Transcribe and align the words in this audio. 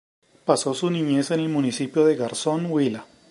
Pasó 0.45 0.73
su 0.73 0.89
niñez 0.89 1.29
en 1.29 1.41
el 1.41 1.49
Municipio 1.49 2.03
de 2.05 2.15
Garzón 2.15 2.65
Huila. 2.71 3.05